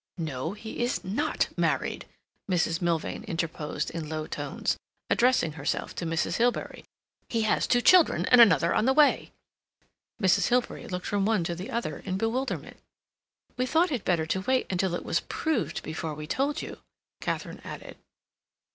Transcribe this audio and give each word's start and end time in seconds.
"No, 0.17 0.53
he 0.53 0.79
is 0.83 1.03
not 1.03 1.49
married," 1.55 2.07
Mrs. 2.49 2.81
Milvain 2.81 3.23
interposed, 3.25 3.91
in 3.91 4.09
low 4.09 4.25
tones, 4.25 4.75
addressing 5.11 5.51
herself 5.51 5.93
to 5.93 6.07
Mrs. 6.07 6.37
Hilbery. 6.37 6.85
"He 7.29 7.43
has 7.43 7.67
two 7.67 7.81
children, 7.81 8.25
and 8.25 8.41
another 8.41 8.73
on 8.73 8.85
the 8.85 8.95
way." 8.95 9.31
Mrs. 10.19 10.47
Hilbery 10.47 10.87
looked 10.87 11.05
from 11.05 11.23
one 11.27 11.43
to 11.43 11.53
the 11.53 11.69
other 11.69 11.99
in 11.99 12.17
bewilderment. 12.17 12.77
"We 13.57 13.67
thought 13.67 13.91
it 13.91 14.03
better 14.03 14.25
to 14.25 14.41
wait 14.41 14.65
until 14.71 14.95
it 14.95 15.05
was 15.05 15.19
proved 15.19 15.83
before 15.83 16.15
we 16.15 16.25
told 16.25 16.63
you," 16.63 16.79
Katharine 17.21 17.61
added. 17.63 17.97